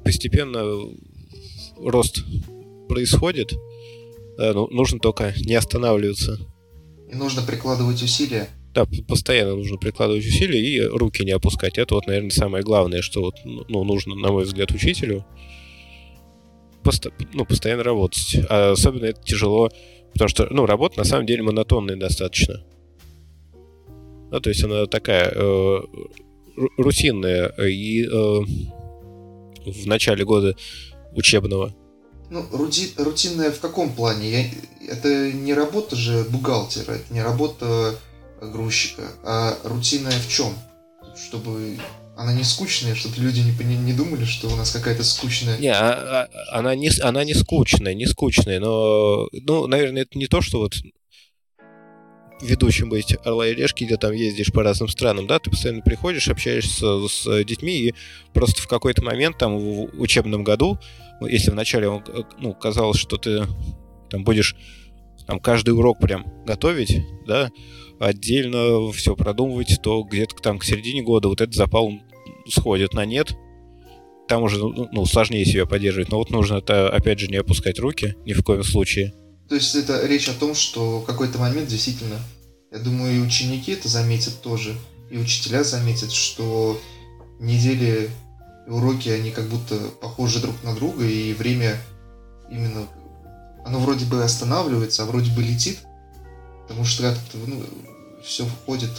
[0.04, 0.64] постепенно
[1.78, 2.24] рост
[2.88, 3.54] происходит.
[4.38, 6.38] Да, ну, нужно только не останавливаться.
[7.12, 8.50] И нужно прикладывать усилия.
[8.76, 11.78] Да, постоянно нужно прикладывать усилия и руки не опускать.
[11.78, 15.26] Это вот, наверное, самое главное, что вот, ну, нужно, на мой взгляд, учителю.
[16.84, 18.38] Посто, ну, постоянно работать.
[18.50, 19.70] А особенно это тяжело,
[20.14, 22.64] потому что, ну, работа на самом деле монотонная достаточно.
[24.32, 25.80] Ну, то есть она такая э,
[26.78, 28.10] рутинная и э,
[29.66, 30.56] в начале года
[31.14, 31.76] учебного.
[32.30, 34.32] Ну, рути, рутинная в каком плане?
[34.32, 34.46] Я,
[34.88, 37.96] это не работа же бухгалтера, это не работа
[38.42, 40.54] грузчика, а рутинная в чем?
[41.16, 41.78] Чтобы
[42.22, 45.58] она не скучная, чтобы люди не, не думали, что у нас какая-то скучная.
[45.58, 50.28] Не, а, а, она не, она не скучная, не скучная, но, ну, наверное, это не
[50.28, 50.76] то, что вот
[52.42, 56.28] ведущим быть Орла и Решки, где там ездишь по разным странам, да, ты постоянно приходишь,
[56.28, 57.96] общаешься с детьми, и
[58.34, 60.80] просто в какой-то момент там в учебном году,
[61.20, 62.04] ну, если вначале
[62.40, 63.48] ну, казалось, что ты
[64.10, 64.56] там будешь
[65.26, 67.52] там каждый урок прям готовить, да,
[68.00, 71.92] отдельно все продумывать, то где-то там к середине года вот этот запал
[72.48, 73.34] сходит на нет.
[74.28, 76.10] Там уже ну, ну, сложнее себя поддерживать.
[76.10, 79.14] Но вот нужно это, опять же, не опускать руки ни в коем случае.
[79.50, 82.18] То есть это речь о том, что в какой-то момент действительно,
[82.72, 84.76] я думаю, и ученики это заметят тоже,
[85.10, 86.80] и учителя заметят, что
[87.42, 88.10] недели
[88.68, 91.76] уроки, они как будто похожи друг на друга, и время
[92.50, 92.88] именно,
[93.66, 95.80] оно вроде бы останавливается, а вроде бы летит,
[96.68, 97.62] потому что как-то, ну,
[98.24, 98.92] все входит,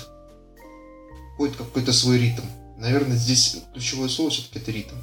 [1.35, 2.42] входит какой-то свой ритм.
[2.78, 4.96] Наверное, здесь ключевое слово все-таки это ритм.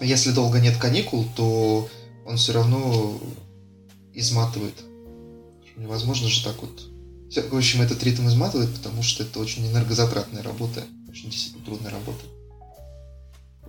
[0.00, 1.88] Если долго нет каникул, то
[2.26, 3.18] он все равно
[4.14, 4.74] изматывает.
[5.76, 6.88] Невозможно же так вот.
[7.50, 12.24] В общем, этот ритм изматывает, потому что это очень энергозатратная работа, очень действительно трудная работа.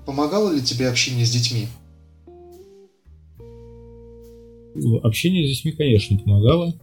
[0.06, 1.67] Помогало ли тебе общение с детьми?
[5.04, 6.73] Общение с детьми, конечно, помогало.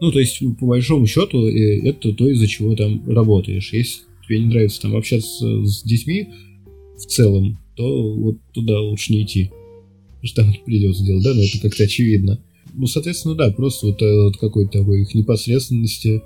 [0.00, 3.72] Ну, то есть, по большому счету, э, это то, из-за чего там работаешь.
[3.72, 6.30] Если тебе не нравится там общаться с детьми
[6.96, 9.50] в целом, то вот туда лучше не идти.
[10.14, 12.42] Потому что там придется делать, да, но это как-то очевидно.
[12.74, 16.22] Ну, соответственно, да, просто вот, э, вот какой-то такой их непосредственности.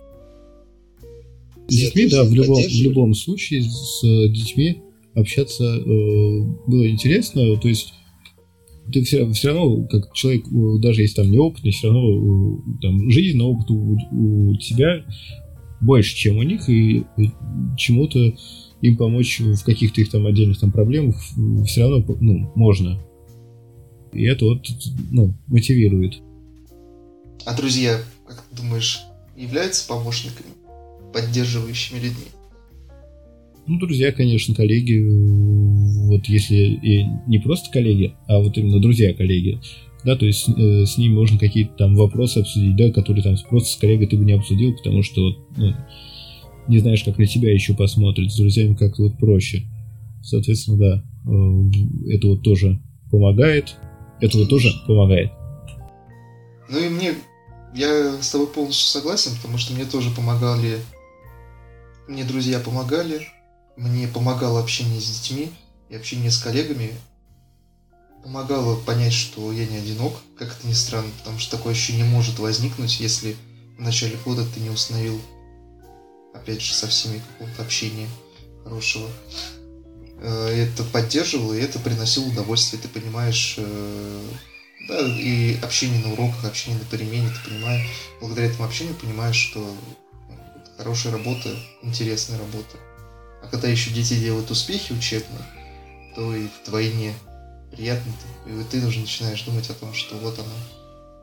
[1.68, 4.82] С детьми, да, в любом, в любом случае с детьми
[5.14, 7.56] общаться э, было интересно.
[7.56, 7.92] То есть
[8.92, 13.10] ты все, все равно, как человек, э, даже если там неопытный, все равно э, там
[13.10, 15.04] жизненный опыт у, у тебя
[15.80, 17.30] больше, чем у них, и, и
[17.76, 18.34] чему-то
[18.80, 21.16] им помочь в каких-то их там отдельных там проблемах
[21.66, 23.00] все равно ну, можно.
[24.12, 24.66] И это вот
[25.10, 26.18] ну, мотивирует.
[27.44, 29.02] А друзья, как ты думаешь,
[29.36, 30.48] являются помощниками,
[31.12, 32.26] поддерживающими людьми?
[33.68, 35.04] Ну, друзья, конечно, коллеги,
[36.06, 39.60] вот если и не просто коллеги, а вот именно друзья-коллеги,
[40.06, 43.70] да, то есть э, с ним можно какие-то там вопросы обсудить, да, которые там просто
[43.72, 45.74] с коллегой ты бы не обсудил, потому что ну,
[46.68, 49.64] не знаешь, как на тебя еще посмотрят, с друзьями как-то вот проще.
[50.22, 53.74] Соответственно, да, э, это вот тоже помогает,
[54.20, 55.32] это вот тоже помогает.
[56.68, 57.14] Ну и мне,
[57.74, 60.78] я с тобой полностью согласен, потому что мне тоже помогали,
[62.06, 63.22] мне друзья помогали,
[63.76, 65.48] мне помогало общение с детьми
[65.90, 66.90] и общение с коллегами.
[68.26, 72.40] Помогало понять, что я не одинок, как это ни странно, потому что такое ощущение может
[72.40, 73.36] возникнуть, если
[73.78, 75.20] в начале года ты не установил,
[76.34, 78.08] опять же, со всеми какого-то общения
[78.64, 79.08] хорошего.
[80.18, 84.28] Э, это поддерживало, и это приносило удовольствие, ты понимаешь, э,
[84.88, 87.86] да, и общение на уроках, общение на перемене, ты понимаешь,
[88.20, 89.72] благодаря этому общению понимаешь, что
[90.76, 92.76] хорошая работа, интересная работа.
[93.44, 95.46] А когда еще дети делают успехи учебные,
[96.16, 97.14] то и вдвойне
[97.76, 98.12] приятно.
[98.46, 100.48] И ты уже начинаешь думать о том, что вот оно,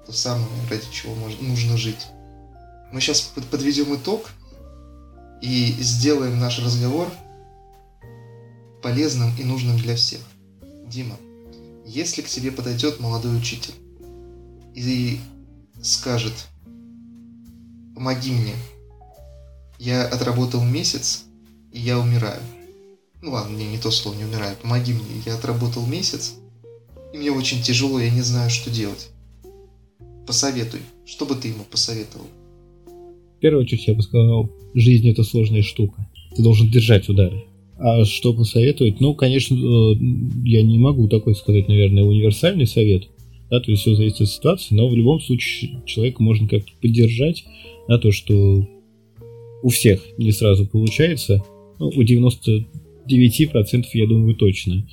[0.05, 2.07] то самое, ради чего можно, нужно жить.
[2.91, 4.29] мы сейчас подведем итог
[5.41, 7.09] и сделаем наш разговор
[8.81, 10.21] полезным и нужным для всех.
[10.87, 11.17] Дима,
[11.85, 13.73] если к тебе подойдет молодой учитель
[14.75, 15.19] и
[15.81, 16.33] скажет,
[17.95, 18.55] помоги мне,
[19.79, 21.23] я отработал месяц,
[21.71, 22.41] и я умираю.
[23.21, 26.33] Ну ладно, не, не то слово, не умираю, помоги мне, я отработал месяц,
[27.13, 29.09] и мне очень тяжело, я не знаю, что делать.
[30.25, 32.25] Посоветуй, что бы ты ему посоветовал?
[33.37, 36.07] В первую очередь я бы сказал, жизнь это сложная штука.
[36.35, 37.43] Ты должен держать удары.
[37.77, 38.99] А что посоветовать?
[38.99, 39.95] Ну, конечно, э,
[40.43, 43.09] я не могу такой сказать, наверное, универсальный совет.
[43.49, 47.43] Да, то есть все зависит от ситуации, но в любом случае человека можно как-то поддержать,
[47.87, 48.67] да, то, что
[49.61, 51.43] у всех не сразу получается.
[51.77, 52.65] Ну, у 99%
[53.93, 54.87] я думаю точно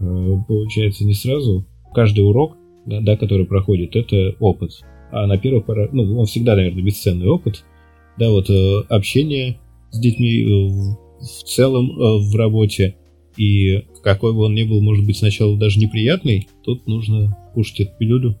[0.00, 1.66] получается не сразу.
[1.94, 4.72] Каждый урок, да, да, который проходит, это опыт.
[5.12, 7.64] А на первых порах, ну, он всегда, наверное, бесценный опыт.
[8.18, 9.58] Да, вот э, общение
[9.90, 10.44] с детьми
[11.20, 12.96] в целом э, в работе.
[13.36, 17.92] И какой бы он ни был, может быть, сначала даже неприятный, тут нужно кушать эту
[17.98, 18.38] пилюлю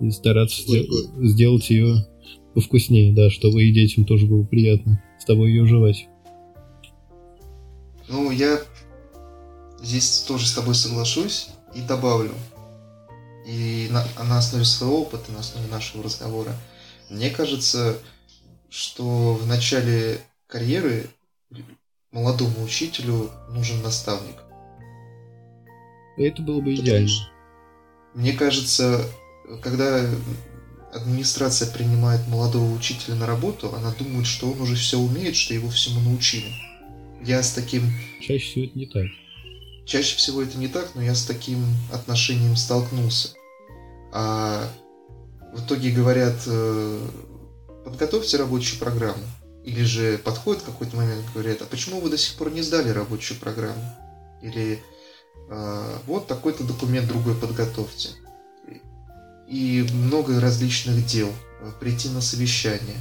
[0.00, 0.86] и стараться сдел-
[1.22, 2.06] сделать ее
[2.54, 6.06] повкуснее, да, чтобы и детям тоже было приятно с тобой ее жевать.
[8.08, 8.60] Ну, я
[9.84, 12.34] здесь тоже с тобой соглашусь и добавлю.
[13.46, 16.56] И на, на основе своего опыта, на основе нашего разговора,
[17.10, 17.98] мне кажется,
[18.70, 21.10] что в начале карьеры
[22.10, 24.36] молодому учителю нужен наставник.
[26.16, 27.10] Это было бы идеально.
[28.14, 29.04] Мне кажется,
[29.62, 30.08] когда
[30.92, 35.68] администрация принимает молодого учителя на работу, она думает, что он уже все умеет, что его
[35.68, 36.52] всему научили.
[37.22, 37.82] Я с таким...
[38.20, 39.06] Чаще всего это не так.
[39.86, 43.30] Чаще всего это не так, но я с таким отношением столкнулся.
[44.12, 44.68] А
[45.52, 47.08] в итоге говорят, э,
[47.84, 49.24] подготовьте рабочую программу.
[49.62, 53.38] Или же подходит какой-то момент говорят, а почему вы до сих пор не сдали рабочую
[53.38, 53.82] программу?
[54.42, 54.82] Или
[55.50, 58.10] э, вот такой-то документ другой подготовьте.
[59.48, 61.30] И много различных дел.
[61.80, 62.96] Прийти на совещание.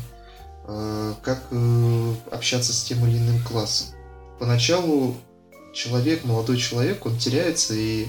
[0.65, 3.87] Э, как э, общаться с тем или иным классом.
[4.39, 5.17] Поначалу
[5.73, 8.05] человек, молодой человек, он теряется и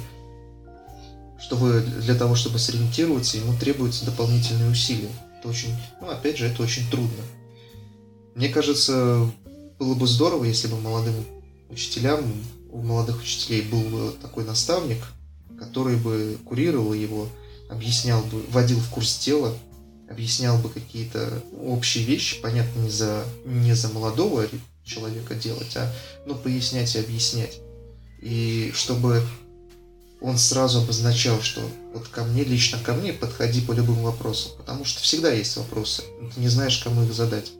[1.40, 5.10] чтобы для того, чтобы сориентироваться, ему требуются дополнительные усилия.
[5.38, 7.22] Это очень, ну, опять же, это очень трудно.
[8.34, 9.30] Мне кажется,
[9.78, 11.14] было бы здорово, если бы молодым
[11.68, 12.24] учителям,
[12.70, 14.98] у молодых учителей был бы такой наставник,
[15.58, 17.28] который бы курировал его,
[17.68, 19.54] объяснял бы, вводил в курс дела,
[20.08, 24.46] объяснял бы какие-то общие вещи, понятно, не за, не за молодого
[24.84, 25.92] человека делать, а
[26.26, 27.60] ну, пояснять и объяснять.
[28.20, 29.22] И чтобы
[30.20, 31.60] он сразу обозначал, что
[31.92, 36.02] вот ко мне, лично ко мне, подходи по любым вопросам, потому что всегда есть вопросы,
[36.34, 37.52] ты не знаешь, кому их задать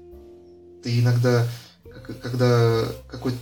[0.85, 1.49] ты иногда,
[2.23, 3.33] когда какой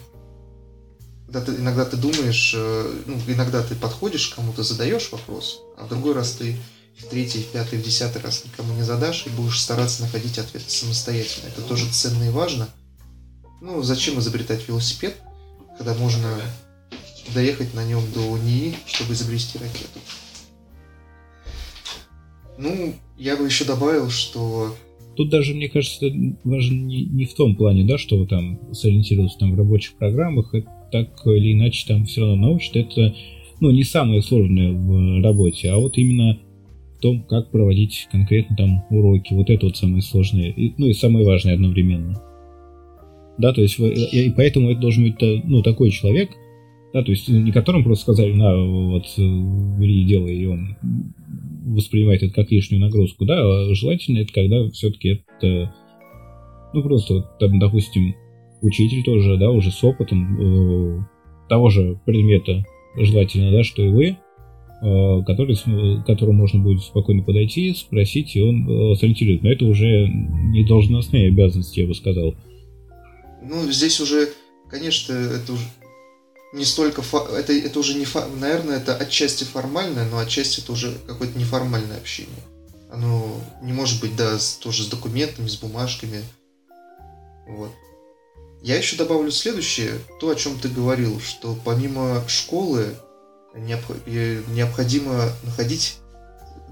[1.26, 5.88] когда ты, иногда ты думаешь, э, ну, иногда ты подходишь кому-то, задаешь вопрос, а в
[5.88, 6.58] другой раз ты
[6.98, 10.62] в третий, в пятый, в десятый раз никому не задашь и будешь стараться находить ответ
[10.70, 11.48] самостоятельно.
[11.48, 12.68] Это тоже ценно и важно.
[13.64, 15.14] Ну, зачем изобретать велосипед,
[15.78, 16.28] когда можно
[17.32, 20.00] доехать на нем до НИИ, чтобы изобрести ракету?
[22.58, 24.74] Ну, я бы еще добавил, что
[25.14, 26.06] Тут даже, мне кажется,
[26.42, 30.52] важно не, не в том плане, да, что вы там сориентироваться там в рабочих программах,
[30.54, 32.74] это так или иначе там все равно научат.
[32.74, 33.14] Это,
[33.60, 36.36] ну, не самое сложное в работе, а вот именно
[36.98, 39.34] в том, как проводить конкретно там уроки.
[39.34, 42.20] Вот это вот самое сложное, и, ну и самое важное одновременно.
[43.38, 46.30] Да, то есть, и поэтому это должен быть, ну, такой человек,
[46.92, 50.76] да, то есть не которым просто сказали, на, вот, бери, делай, и он
[51.64, 55.74] воспринимает это как лишнюю нагрузку, да, а желательно это когда все-таки это,
[56.74, 58.14] ну, просто, вот, там, допустим,
[58.60, 61.04] учитель тоже, да, уже с опытом э,
[61.48, 62.64] того же предмета,
[62.96, 64.16] желательно, да, что и вы,
[64.82, 69.42] э, который, к которому можно будет спокойно подойти, спросить, и он э, сориентирует.
[69.42, 72.34] Но это уже не должностные обязанности, я бы сказал.
[73.42, 74.32] Ну, здесь уже,
[74.70, 75.64] конечно, это уже
[76.52, 77.02] не столько
[77.34, 78.26] это это уже не фа...
[78.28, 82.42] наверное это отчасти формальное, но отчасти это уже какое-то неформальное общение.
[82.90, 86.22] Оно не может быть да с, тоже с документами, с бумажками.
[87.48, 87.72] Вот.
[88.62, 92.94] Я еще добавлю следующее, то, о чем ты говорил, что помимо школы
[93.54, 95.98] необходимо находить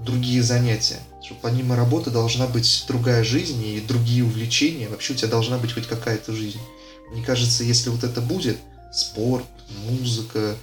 [0.04, 0.98] другие занятия.
[1.22, 4.88] Что помимо работы должна быть другая жизнь и другие увлечения.
[4.88, 6.60] Вообще у тебя должна быть хоть какая-то жизнь.
[7.12, 8.58] Мне кажется, если вот это будет,
[8.92, 9.46] спорт,
[9.88, 10.56] музыка,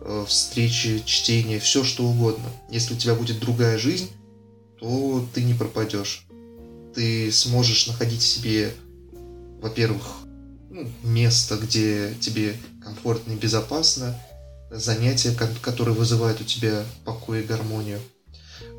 [0.00, 2.48] э, встречи, чтение, все что угодно.
[2.70, 4.10] Если у тебя будет другая жизнь,
[4.78, 6.26] то ты не пропадешь.
[6.94, 8.74] ты сможешь находить себе,
[9.62, 10.02] во-первых,
[10.70, 14.18] ну, место, где тебе комфортно и безопасно,
[14.70, 15.32] занятия,
[15.62, 18.00] которые вызывают у тебя покой и гармонию.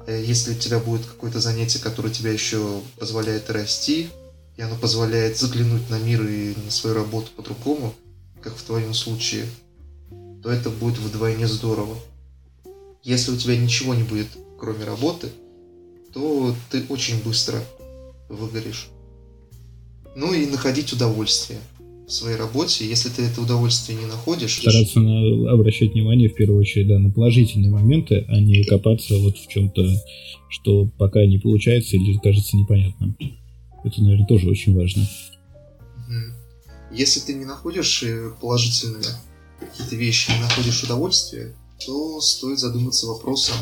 [0.08, 4.10] А если у тебя будет какое-то занятие, которое тебя еще позволяет расти,
[4.58, 7.94] и оно позволяет заглянуть на мир и на свою работу по-другому,
[8.42, 9.46] как в твоем случае,
[10.44, 11.98] то это будет вдвойне здорово.
[13.04, 14.28] Если у тебя ничего не будет,
[14.60, 15.30] кроме работы,
[16.14, 17.64] то ты очень быстро
[18.30, 18.90] выгоришь.
[20.16, 21.60] Ну и находить удовольствие
[22.12, 22.86] в своей работе.
[22.88, 24.60] Если ты это удовольствие не находишь...
[24.60, 29.38] Стараться на, обращать внимание, в первую очередь, да, на положительные моменты, а не копаться вот
[29.38, 29.88] в чем-то,
[30.50, 33.18] что пока не получается или кажется непонятным.
[33.84, 35.08] Это, наверное, тоже очень важно.
[36.92, 39.06] Если ты не находишь э, положительные
[39.60, 41.56] какие-то вещи, не находишь удовольствие,
[41.86, 43.56] то стоит задуматься вопросом,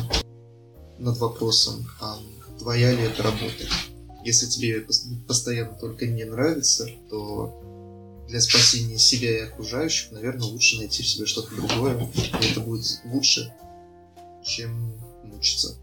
[0.98, 2.18] над вопросом, а
[2.58, 3.64] твоя ли это работа.
[4.24, 4.84] Если тебе
[5.28, 7.69] постоянно только не нравится, то
[8.30, 12.86] для спасения себя и окружающих, наверное, лучше найти в себе что-то другое, и это будет
[13.04, 13.52] лучше,
[14.44, 15.76] чем мучиться.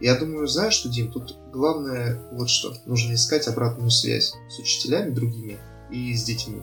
[0.00, 2.74] Я думаю, знаешь что, Дим, тут главное вот что.
[2.86, 5.58] Нужно искать обратную связь с учителями другими
[5.92, 6.62] и с детьми.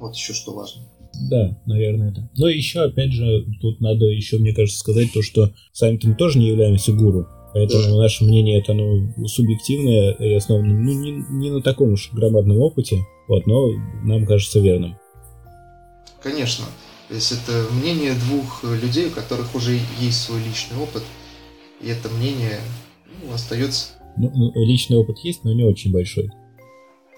[0.00, 0.82] Вот еще что важно.
[1.30, 2.30] Да, наверное, это.
[2.36, 6.38] Но еще, опять же, тут надо еще, мне кажется, сказать то, что сами-то мы тоже
[6.38, 7.26] не являемся гуру.
[7.56, 8.02] Поэтому да.
[8.02, 13.06] наше мнение это оно субъективное и основано ну, не, не на таком уж громадном опыте,
[13.28, 13.70] вот, но
[14.04, 14.98] нам кажется верным.
[16.22, 16.66] Конечно.
[17.08, 21.02] То есть это мнение двух людей, у которых уже есть свой личный опыт,
[21.80, 22.60] и это мнение
[23.22, 23.92] ну, остается.
[24.18, 26.30] Ну, ну, личный опыт есть, но не очень большой.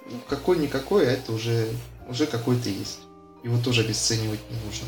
[0.09, 1.67] Ну, какой-никакой, а это уже,
[2.09, 3.01] уже какой-то есть.
[3.43, 4.87] Его тоже обесценивать не нужно.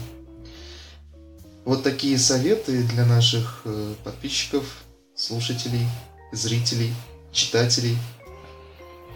[1.64, 4.84] Вот такие советы для наших э, подписчиков,
[5.20, 5.86] слушателей,
[6.32, 6.94] зрителей,
[7.30, 7.96] читателей.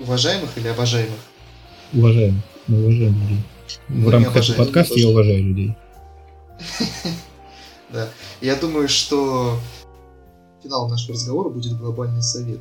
[0.00, 1.18] Уважаемых или обожаемых?
[1.94, 2.42] Уважаемых.
[2.66, 3.38] Мы уважаем людей.
[3.88, 5.74] В рамках этого подкаста я уважаю людей.
[7.92, 8.08] Да.
[8.40, 9.56] Я думаю, что
[10.60, 12.58] финалом нашего разговора будет глобальный совет.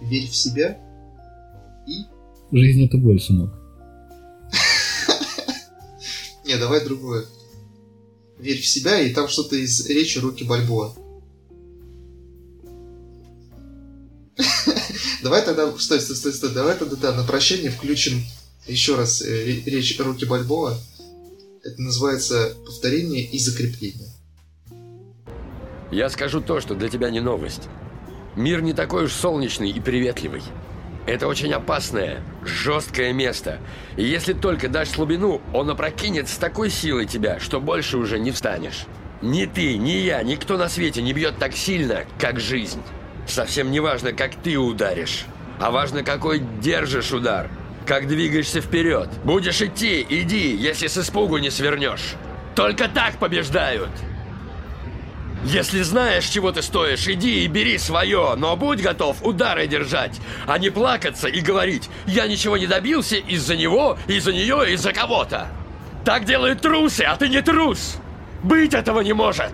[0.00, 0.78] Верь в себя
[1.86, 2.04] и...
[2.50, 3.52] Жизнь это боль, сынок.
[6.46, 7.26] Не, давай другое.
[8.38, 10.94] Верь в себя, и там что-то из речи Руки Бальбоа.
[15.22, 18.22] Давай тогда, стой, стой, стой, стой, давай тогда да, на прощание включим
[18.66, 20.78] еще раз э, речь Руки Бальбоа.
[21.62, 24.08] Это называется повторение и закрепление.
[25.90, 27.62] Я скажу то, что для тебя не новость.
[28.36, 30.42] Мир не такой уж солнечный и приветливый.
[31.06, 33.58] Это очень опасное, жесткое место.
[33.96, 38.30] И если только дашь слабину, он опрокинет с такой силой тебя, что больше уже не
[38.30, 38.84] встанешь.
[39.22, 42.82] Ни ты, ни я, никто на свете не бьет так сильно, как жизнь.
[43.28, 45.26] Совсем не важно, как ты ударишь,
[45.60, 47.50] а важно, какой держишь удар.
[47.86, 49.08] Как двигаешься вперед.
[49.24, 52.14] Будешь идти, иди, если с испугу не свернешь.
[52.54, 53.90] Только так побеждают.
[55.44, 60.58] Если знаешь, чего ты стоишь, иди и бери свое, но будь готов удары держать, а
[60.58, 65.46] не плакаться и говорить «Я ничего не добился из-за него, из-за нее, из-за кого-то».
[66.04, 67.98] Так делают трусы, а ты не трус.
[68.42, 69.52] Быть этого не может.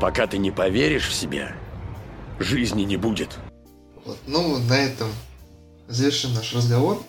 [0.00, 1.56] Пока ты не поверишь в себя,
[2.38, 3.38] жизни не будет.
[4.04, 5.08] Вот, ну, на этом
[5.88, 7.02] завершим наш разговор.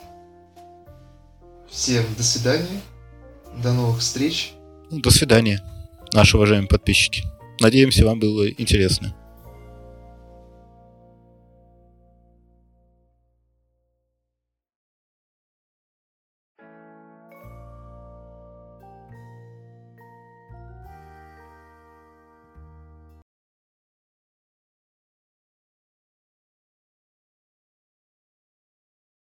[1.70, 2.82] Всем до свидания.
[3.62, 4.54] До новых встреч.
[4.90, 5.62] До свидания
[6.14, 7.24] наши уважаемые подписчики.
[7.60, 9.16] Надеемся, вам было интересно.